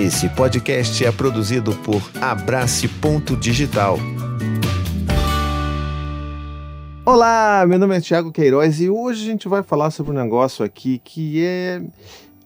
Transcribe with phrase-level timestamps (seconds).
[0.00, 3.98] Esse podcast é produzido por Abrace Ponto Digital.
[7.04, 10.64] Olá, meu nome é Thiago Queiroz e hoje a gente vai falar sobre um negócio
[10.64, 11.82] aqui que é,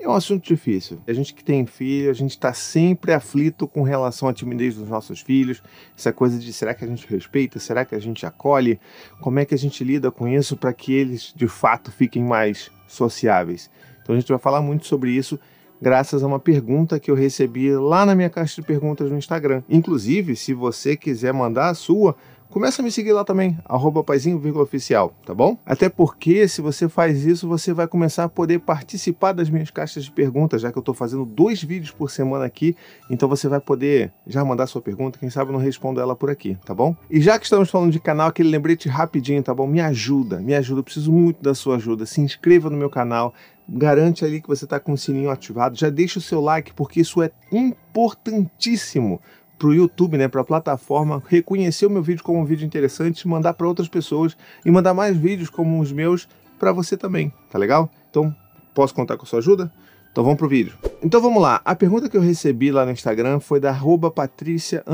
[0.00, 0.98] é um assunto difícil.
[1.06, 4.88] A gente que tem filho, a gente está sempre aflito com relação à timidez dos
[4.88, 5.62] nossos filhos,
[5.96, 8.80] essa coisa de será que a gente respeita, será que a gente acolhe,
[9.20, 12.68] como é que a gente lida com isso para que eles de fato fiquem mais
[12.88, 13.70] sociáveis.
[14.02, 15.38] Então a gente vai falar muito sobre isso
[15.80, 19.62] graças a uma pergunta que eu recebi lá na minha caixa de perguntas no Instagram.
[19.68, 22.16] Inclusive, se você quiser mandar a sua,
[22.54, 24.04] começa a me seguir lá também, arroba
[24.60, 25.58] oficial, tá bom?
[25.66, 30.04] Até porque se você faz isso, você vai começar a poder participar das minhas caixas
[30.04, 32.76] de perguntas, já que eu estou fazendo dois vídeos por semana aqui,
[33.10, 36.30] então você vai poder já mandar sua pergunta, quem sabe eu não respondo ela por
[36.30, 36.94] aqui, tá bom?
[37.10, 39.66] E já que estamos falando de canal, aquele lembrete rapidinho, tá bom?
[39.66, 42.06] Me ajuda, me ajuda, eu preciso muito da sua ajuda.
[42.06, 43.34] Se inscreva no meu canal,
[43.68, 47.00] garante ali que você está com o sininho ativado, já deixa o seu like, porque
[47.00, 49.20] isso é importantíssimo
[49.58, 53.26] para o YouTube, né, para a plataforma, reconhecer o meu vídeo como um vídeo interessante,
[53.28, 57.58] mandar para outras pessoas e mandar mais vídeos como os meus para você também, tá
[57.58, 57.90] legal?
[58.10, 58.34] Então,
[58.74, 59.72] posso contar com a sua ajuda?
[60.14, 60.74] Então vamos pro vídeo.
[61.02, 61.60] Então vamos lá.
[61.64, 63.76] A pergunta que eu recebi lá no Instagram foi da
[64.14, 64.84] Patrícia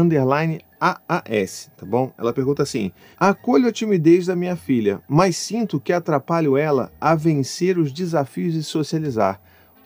[0.80, 2.10] AAS, tá bom?
[2.16, 7.14] Ela pergunta assim: Acolho a timidez da minha filha, mas sinto que atrapalho ela a
[7.14, 9.38] vencer os desafios de socializar.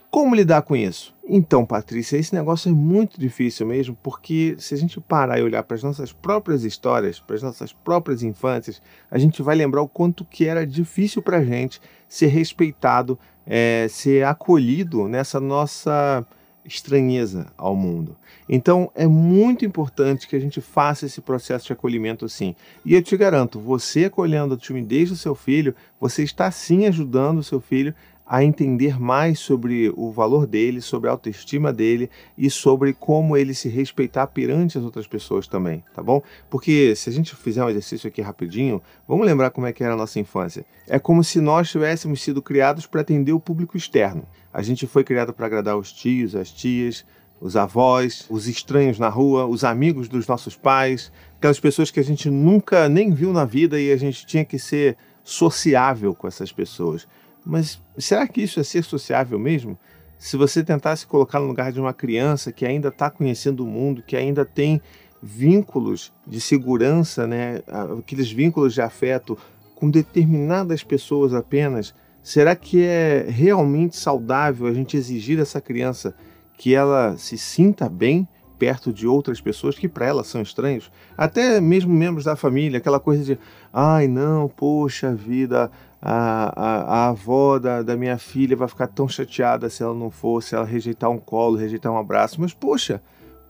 [0.09, 1.14] Como lidar com isso?
[1.27, 5.63] Então, Patrícia, esse negócio é muito difícil mesmo, porque se a gente parar e olhar
[5.63, 9.89] para as nossas próprias histórias, para as nossas próprias infâncias, a gente vai lembrar o
[9.89, 16.27] quanto que era difícil para a gente ser respeitado, é, ser acolhido nessa nossa
[16.65, 18.17] estranheza ao mundo.
[18.49, 22.55] Então é muito importante que a gente faça esse processo de acolhimento sim.
[22.85, 27.39] E eu te garanto, você acolhendo a timidez do seu filho, você está sim ajudando
[27.39, 27.95] o seu filho
[28.27, 32.09] a entender mais sobre o valor dele, sobre a autoestima dele
[32.39, 36.23] e sobre como ele se respeitar perante as outras pessoas também, tá bom?
[36.49, 39.93] Porque se a gente fizer um exercício aqui rapidinho, vamos lembrar como é que era
[39.93, 40.65] a nossa infância.
[40.89, 44.27] É como se nós tivéssemos sido criados para atender o público externo.
[44.53, 47.05] A gente foi criado para agradar os tios, as tias,
[47.41, 52.05] os avós, os estranhos na rua, os amigos dos nossos pais, aquelas pessoas que a
[52.05, 56.53] gente nunca nem viu na vida e a gente tinha que ser sociável com essas
[56.53, 57.07] pessoas.
[57.45, 59.79] Mas será que isso é ser sociável mesmo?
[60.19, 64.03] Se você tentasse colocar no lugar de uma criança que ainda está conhecendo o mundo,
[64.03, 64.81] que ainda tem
[65.23, 67.63] vínculos de segurança, né,
[67.99, 69.37] aqueles vínculos de afeto
[69.75, 76.15] com determinadas pessoas apenas, será que é realmente saudável a gente exigir dessa criança
[76.57, 78.27] que ela se sinta bem
[78.59, 83.01] perto de outras pessoas que para ela são estranhos, até mesmo membros da família, aquela
[83.01, 83.39] coisa de,
[83.73, 85.71] ai não, poxa vida,
[86.01, 90.11] a, a, a avó da, da minha filha vai ficar tão chateada se ela não
[90.11, 93.03] for, se ela rejeitar um colo, rejeitar um abraço, mas poxa,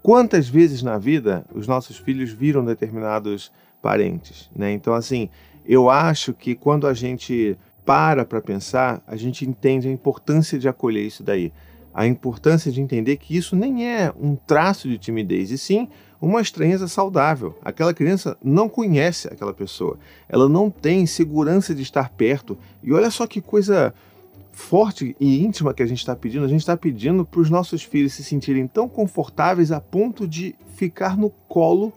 [0.02, 3.50] quantas vezes na vida os nossos filhos viram determinados
[3.82, 4.72] parentes, né?
[4.72, 5.28] Então assim,
[5.66, 10.68] eu acho que quando a gente para para pensar, a gente entende a importância de
[10.68, 11.52] acolher isso daí
[11.94, 15.88] a importância de entender que isso nem é um traço de timidez, e sim
[16.20, 17.56] uma estranheza saudável.
[17.62, 22.58] Aquela criança não conhece aquela pessoa, ela não tem segurança de estar perto.
[22.82, 23.94] E olha só que coisa
[24.50, 26.44] forte e íntima que a gente está pedindo.
[26.44, 30.54] A gente está pedindo para os nossos filhos se sentirem tão confortáveis a ponto de
[30.74, 31.92] ficar no colo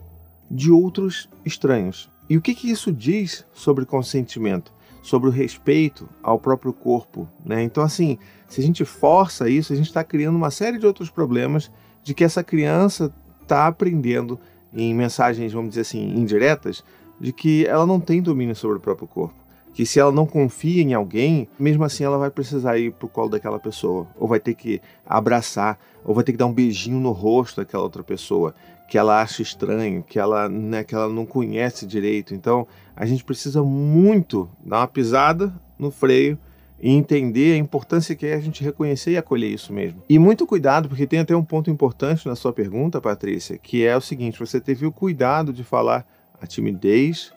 [0.50, 2.10] de outros estranhos.
[2.30, 4.74] E o que, que isso diz sobre consentimento?
[5.02, 7.28] Sobre o respeito ao próprio corpo.
[7.46, 7.64] Né?
[7.64, 11.10] Então, assim, se a gente força isso, a gente está criando uma série de outros
[11.10, 11.72] problemas
[12.04, 14.40] de que essa criança está aprendendo
[14.74, 16.84] em mensagens, vamos dizer assim, indiretas,
[17.20, 19.47] de que ela não tem domínio sobre o próprio corpo.
[19.78, 23.30] Que se ela não confia em alguém, mesmo assim ela vai precisar ir pro colo
[23.30, 27.12] daquela pessoa, ou vai ter que abraçar, ou vai ter que dar um beijinho no
[27.12, 28.56] rosto daquela outra pessoa
[28.90, 32.34] que ela acha estranho, que ela, né, que ela não conhece direito.
[32.34, 32.66] Então,
[32.96, 36.40] a gente precisa muito dar uma pisada no freio
[36.82, 40.02] e entender a importância que é a gente reconhecer e acolher isso mesmo.
[40.10, 43.96] E muito cuidado, porque tem até um ponto importante na sua pergunta, Patrícia, que é
[43.96, 46.04] o seguinte: você teve o cuidado de falar
[46.42, 47.32] a timidez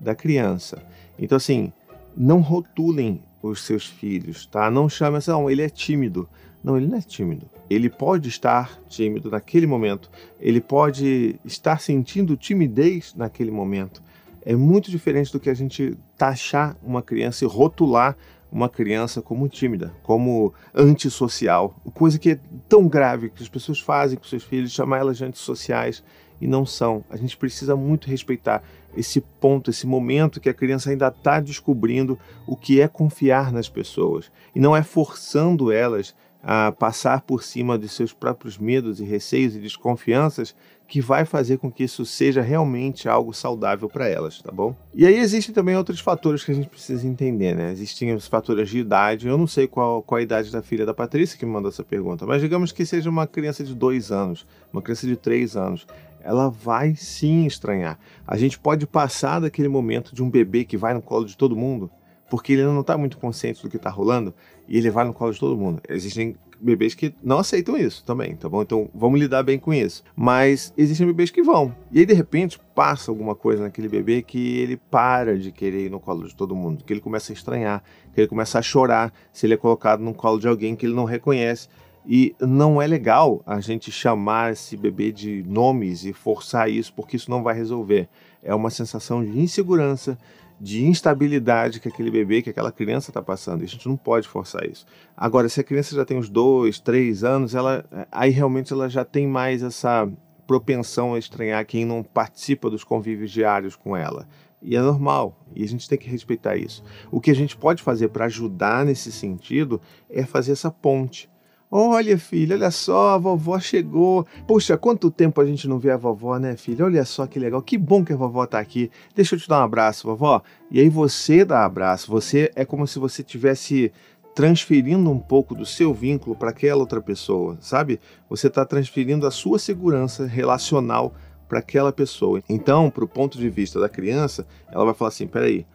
[0.00, 0.82] da criança.
[1.16, 1.72] Então, assim,
[2.16, 4.70] não rotulem os seus filhos, tá?
[4.70, 6.28] Não chame assim, não, ele é tímido.
[6.62, 7.48] Não, ele não é tímido.
[7.68, 10.10] Ele pode estar tímido naquele momento.
[10.40, 14.02] Ele pode estar sentindo timidez naquele momento.
[14.42, 18.16] É muito diferente do que a gente taxar uma criança e rotular
[18.54, 24.16] uma criança como tímida, como antissocial, coisa que é tão grave que as pessoas fazem
[24.16, 26.04] com seus filhos, chamar elas de antissociais
[26.44, 27.02] e não são.
[27.08, 28.62] A gente precisa muito respeitar
[28.94, 33.66] esse ponto, esse momento que a criança ainda está descobrindo o que é confiar nas
[33.66, 39.04] pessoas e não é forçando elas a passar por cima de seus próprios medos e
[39.04, 40.54] receios e desconfianças
[40.86, 44.76] que vai fazer com que isso seja realmente algo saudável para elas, tá bom?
[44.94, 47.72] E aí existem também outros fatores que a gente precisa entender, né?
[47.72, 50.92] Existem os fatores de idade, eu não sei qual, qual a idade da filha da
[50.92, 54.46] Patrícia que me mandou essa pergunta, mas digamos que seja uma criança de dois anos,
[54.70, 55.86] uma criança de três anos
[56.24, 57.98] ela vai sim estranhar.
[58.26, 61.54] A gente pode passar daquele momento de um bebê que vai no colo de todo
[61.54, 61.90] mundo,
[62.30, 64.34] porque ele não está muito consciente do que está rolando
[64.66, 65.80] e ele vai no colo de todo mundo.
[65.88, 68.62] Existem bebês que não aceitam isso também, tá bom?
[68.62, 70.02] Então vamos lidar bem com isso.
[70.16, 71.74] Mas existem bebês que vão.
[71.92, 75.90] E aí de repente passa alguma coisa naquele bebê que ele para de querer ir
[75.90, 77.82] no colo de todo mundo, que ele começa a estranhar,
[78.14, 80.94] que ele começa a chorar se ele é colocado no colo de alguém que ele
[80.94, 81.68] não reconhece.
[82.06, 87.16] E não é legal a gente chamar esse bebê de nomes e forçar isso, porque
[87.16, 88.08] isso não vai resolver.
[88.42, 90.18] É uma sensação de insegurança,
[90.60, 93.62] de instabilidade que aquele bebê, que aquela criança está passando.
[93.62, 94.84] E a gente não pode forçar isso.
[95.16, 99.04] Agora, se a criança já tem uns dois, três anos, ela, aí realmente ela já
[99.04, 100.06] tem mais essa
[100.46, 104.28] propensão a estranhar quem não participa dos convívios diários com ela.
[104.60, 106.82] E é normal, e a gente tem que respeitar isso.
[107.10, 111.28] O que a gente pode fazer para ajudar nesse sentido é fazer essa ponte
[111.76, 114.24] Olha, filha, olha só, a vovó chegou.
[114.46, 116.84] Puxa, quanto tempo a gente não vê a vovó, né, filha?
[116.84, 118.92] Olha só que legal, que bom que a vovó tá aqui.
[119.12, 120.40] Deixa eu te dar um abraço, vovó.
[120.70, 122.08] E aí você dá abraço.
[122.12, 123.90] Você é como se você tivesse
[124.36, 127.98] transferindo um pouco do seu vínculo para aquela outra pessoa, sabe?
[128.30, 131.12] Você está transferindo a sua segurança relacional
[131.48, 132.40] para aquela pessoa.
[132.48, 135.66] Então, para o ponto de vista da criança, ela vai falar assim: peraí,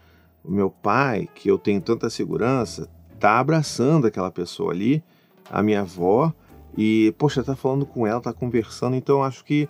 [0.46, 2.88] o meu pai, que eu tenho tanta segurança,
[3.20, 5.04] tá abraçando aquela pessoa ali
[5.50, 6.34] a minha avó
[6.78, 9.68] e, poxa, tá falando com ela, tá conversando, então acho que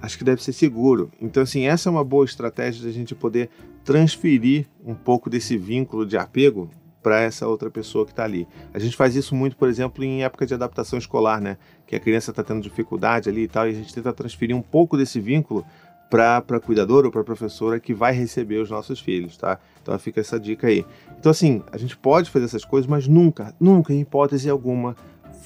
[0.00, 1.10] acho que deve ser seguro.
[1.20, 3.48] Então, assim, essa é uma boa estratégia da gente poder
[3.84, 6.68] transferir um pouco desse vínculo de apego
[7.02, 8.48] para essa outra pessoa que está ali.
[8.74, 11.56] A gente faz isso muito, por exemplo, em época de adaptação escolar, né?
[11.86, 14.60] Que a criança está tendo dificuldade ali e tal, e a gente tenta transferir um
[14.60, 15.64] pouco desse vínculo
[16.10, 19.58] para a cuidadora ou para a professora que vai receber os nossos filhos, tá?
[19.82, 20.84] Então fica essa dica aí.
[21.18, 24.96] Então assim, a gente pode fazer essas coisas, mas nunca, nunca em hipótese alguma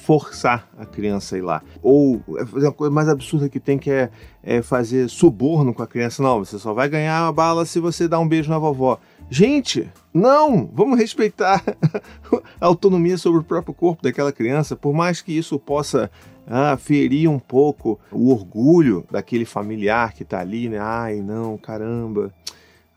[0.01, 1.61] forçar a criança a ir lá.
[1.81, 4.09] Ou é fazer uma coisa mais absurda que tem que é,
[4.43, 6.23] é fazer suborno com a criança.
[6.23, 8.99] Não, você só vai ganhar a bala se você dar um beijo na vovó.
[9.29, 10.69] Gente, não!
[10.73, 11.63] Vamos respeitar
[12.59, 16.11] a autonomia sobre o próprio corpo daquela criança, por mais que isso possa
[16.47, 20.79] ah, ferir um pouco o orgulho daquele familiar que está ali, né?
[20.79, 22.33] Ai, não, caramba.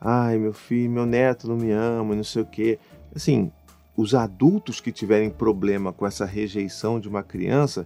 [0.01, 2.79] Ai, meu filho, meu neto não me ama, não sei o quê.
[3.15, 3.51] Assim,
[3.97, 7.85] os adultos que tiverem problema com essa rejeição de uma criança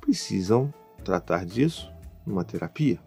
[0.00, 0.72] precisam
[1.04, 1.90] tratar disso
[2.26, 2.98] numa terapia,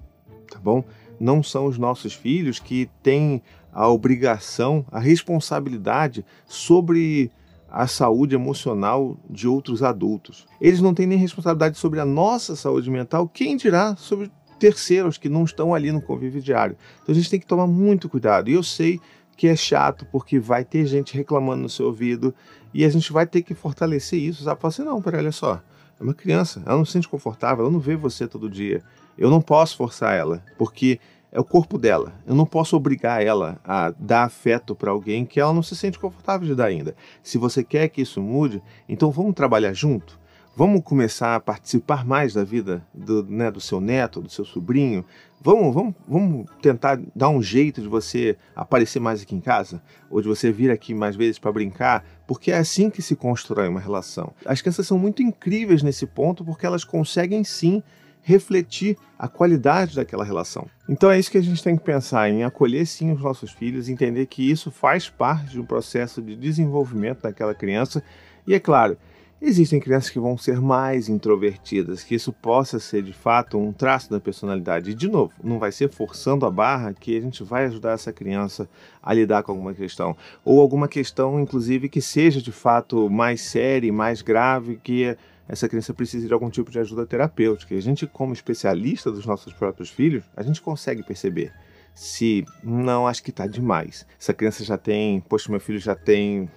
[0.52, 0.84] tá bom?
[1.20, 3.42] Não são os nossos filhos que têm
[3.72, 7.32] a obrigação, a responsabilidade sobre
[7.74, 10.46] a saúde emocional de outros adultos.
[10.62, 15.28] Eles não têm nem responsabilidade sobre a nossa saúde mental, quem dirá sobre terceiros que
[15.28, 16.78] não estão ali no convívio diário.
[17.02, 18.48] Então a gente tem que tomar muito cuidado.
[18.48, 19.00] E eu sei
[19.36, 22.34] que é chato porque vai ter gente reclamando no seu ouvido
[22.72, 24.62] e a gente vai ter que fortalecer isso, sabe?
[24.62, 25.60] Falar assim, não, peraí, olha só,
[26.00, 28.84] é uma criança, ela não se sente confortável, ela não vê você todo dia.
[29.18, 31.00] Eu não posso forçar ela, porque
[31.34, 32.14] é o corpo dela.
[32.28, 35.98] Eu não posso obrigar ela a dar afeto para alguém que ela não se sente
[35.98, 36.96] confortável de dar ainda.
[37.24, 40.22] Se você quer que isso mude, então vamos trabalhar junto.
[40.56, 45.04] Vamos começar a participar mais da vida do, né, do seu neto, do seu sobrinho.
[45.42, 50.22] Vamos, vamos, vamos tentar dar um jeito de você aparecer mais aqui em casa, ou
[50.22, 53.80] de você vir aqui mais vezes para brincar, porque é assim que se constrói uma
[53.80, 54.32] relação.
[54.46, 57.82] As crianças são muito incríveis nesse ponto porque elas conseguem sim
[58.24, 60.68] refletir a qualidade daquela relação.
[60.90, 63.90] Então é isso que a gente tem que pensar em acolher sim os nossos filhos,
[63.90, 68.02] entender que isso faz parte de um processo de desenvolvimento daquela criança.
[68.48, 68.98] E é claro,
[69.42, 74.10] existem crianças que vão ser mais introvertidas, que isso possa ser de fato um traço
[74.10, 74.92] da personalidade.
[74.92, 78.14] E de novo, não vai ser forçando a barra que a gente vai ajudar essa
[78.14, 78.70] criança
[79.02, 80.16] a lidar com alguma questão,
[80.46, 85.94] ou alguma questão inclusive que seja de fato mais séria, mais grave, que essa criança
[85.94, 87.74] precisa de algum tipo de ajuda terapêutica.
[87.74, 91.52] E a gente, como especialista dos nossos próprios filhos, a gente consegue perceber
[91.94, 94.06] se não acho que está demais.
[94.20, 96.50] Essa criança já tem, poxa, meu filho já tem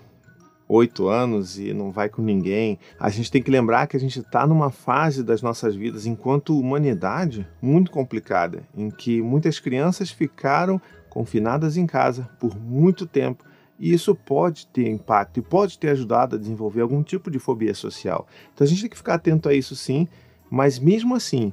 [0.69, 2.79] oito anos e não vai com ninguém.
[2.99, 6.59] A gente tem que lembrar que a gente está numa fase das nossas vidas, enquanto
[6.59, 13.45] humanidade, muito complicada, em que muitas crianças ficaram confinadas em casa por muito tempo
[13.79, 17.75] e isso pode ter impacto e pode ter ajudado a desenvolver algum tipo de fobia
[17.75, 18.27] social.
[18.53, 20.09] Então a gente tem que ficar atento a isso sim,
[20.51, 21.53] mas mesmo assim,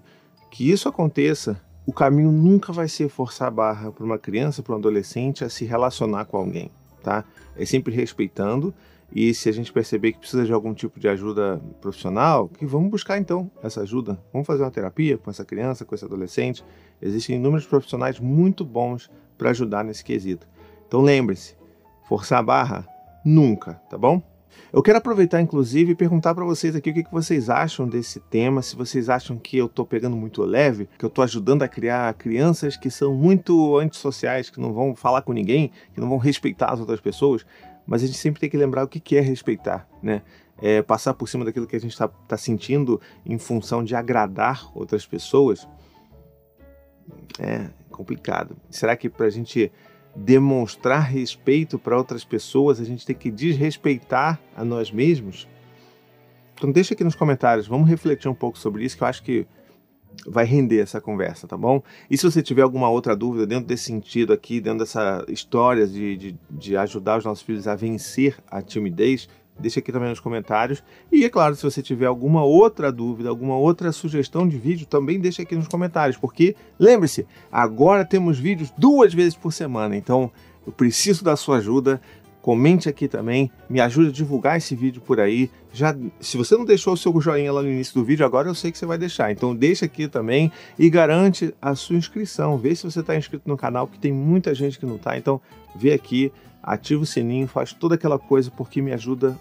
[0.49, 4.73] que isso aconteça, o caminho nunca vai ser forçar a barra para uma criança, para
[4.73, 7.25] um adolescente a se relacionar com alguém, tá?
[7.57, 8.73] É sempre respeitando
[9.15, 12.89] E se a gente perceber que precisa de algum tipo de ajuda profissional, que vamos
[12.89, 14.19] buscar então essa ajuda.
[14.31, 16.65] Vamos fazer uma terapia com essa criança, com esse adolescente.
[16.99, 20.47] Existem inúmeros profissionais muito bons para ajudar nesse quesito.
[20.87, 21.55] Então lembre-se,
[22.13, 22.87] forçar a barra
[23.25, 24.21] nunca, tá bom?
[24.71, 28.61] Eu quero aproveitar, inclusive, e perguntar para vocês aqui o que, vocês acham desse tema,
[28.61, 32.13] se vocês acham que eu estou pegando muito leve, que eu estou ajudando a criar
[32.13, 36.71] crianças que são muito antissociais, que não vão falar com ninguém, que não vão respeitar
[36.71, 37.43] as outras pessoas,
[37.83, 40.21] mas a gente sempre tem que lembrar o que, que é respeitar, né?
[40.61, 44.69] É passar por cima daquilo que a gente está tá sentindo em função de agradar
[44.77, 45.67] outras pessoas
[47.39, 48.55] é complicado.
[48.69, 49.71] Será que para a gente
[50.15, 55.47] demonstrar respeito para outras pessoas, a gente tem que desrespeitar a nós mesmos?
[56.55, 59.47] Então deixa aqui nos comentários, vamos refletir um pouco sobre isso, que eu acho que
[60.27, 61.81] vai render essa conversa, tá bom?
[62.09, 66.15] E se você tiver alguma outra dúvida dentro desse sentido aqui, dentro dessa história de,
[66.15, 69.27] de, de ajudar os nossos filhos a vencer a timidez,
[69.59, 70.83] Deixa aqui também nos comentários.
[71.11, 75.19] E é claro, se você tiver alguma outra dúvida, alguma outra sugestão de vídeo, também
[75.19, 80.31] deixa aqui nos comentários, porque lembre-se, agora temos vídeos duas vezes por semana, então
[80.65, 82.01] eu preciso da sua ajuda.
[82.43, 85.49] Comente aqui também, me ajude a divulgar esse vídeo por aí.
[85.71, 88.53] Já, se você não deixou o seu joinha lá no início do vídeo, agora eu
[88.53, 89.31] sei que você vai deixar.
[89.31, 92.57] Então deixa aqui também e garante a sua inscrição.
[92.57, 95.17] Vê se você está inscrito no canal, porque tem muita gente que não está.
[95.17, 95.39] Então
[95.73, 99.39] vê aqui, ativa o sininho, faz toda aquela coisa porque me ajuda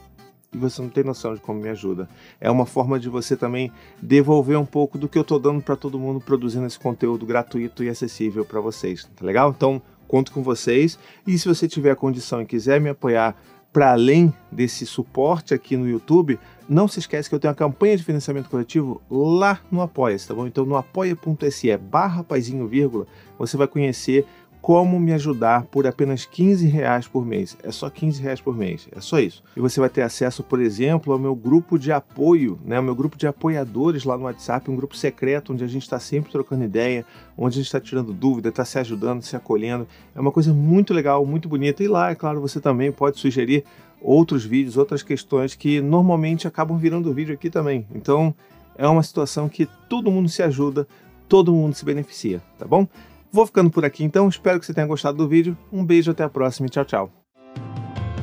[0.52, 2.08] e você não tem noção de como me ajuda.
[2.40, 5.74] É uma forma de você também devolver um pouco do que eu estou dando para
[5.74, 9.50] todo mundo produzindo esse conteúdo gratuito e acessível para vocês, tá legal?
[9.50, 9.82] Então
[10.12, 10.98] conto com vocês.
[11.26, 13.34] E se você tiver a condição e quiser me apoiar
[13.72, 16.38] para além desse suporte aqui no YouTube,
[16.68, 20.34] não se esquece que eu tenho uma campanha de financiamento coletivo lá no Apoia-se, tá
[20.34, 20.46] bom?
[20.46, 23.06] Então no apoia.se barra paizinho vírgula,
[23.38, 24.26] você vai conhecer
[24.62, 27.58] como me ajudar por apenas 15 reais por mês.
[27.64, 29.42] É só 15 reais por mês, é só isso.
[29.56, 32.78] E você vai ter acesso, por exemplo, ao meu grupo de apoio, né?
[32.78, 35.98] O meu grupo de apoiadores lá no WhatsApp, um grupo secreto onde a gente está
[35.98, 37.04] sempre trocando ideia,
[37.36, 39.84] onde a gente está tirando dúvida, está se ajudando, se acolhendo.
[40.14, 41.82] É uma coisa muito legal, muito bonita.
[41.82, 43.64] E lá, é claro, você também pode sugerir
[44.00, 47.84] outros vídeos, outras questões que normalmente acabam virando vídeo aqui também.
[47.92, 48.32] Então,
[48.78, 50.86] é uma situação que todo mundo se ajuda,
[51.28, 52.86] todo mundo se beneficia, tá bom?
[53.32, 55.56] Vou ficando por aqui então, espero que você tenha gostado do vídeo.
[55.72, 57.10] Um beijo, até a próxima e tchau, tchau.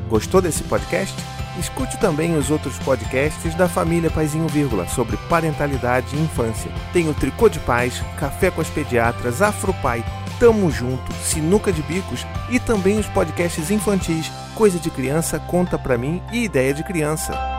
[0.08, 1.16] Gostou desse podcast?
[1.60, 6.72] Escute também os outros podcasts da família Paizinho Vírgula sobre parentalidade e infância.
[6.94, 10.06] Tem o Tricô de Paz, Café com as Pediatras, Afropai,
[10.40, 15.98] Tamo Junto, Sinuca de Bicos e também os podcasts infantis Coisa de Criança, Conta Pra
[15.98, 17.59] Mim e Ideia de Criança.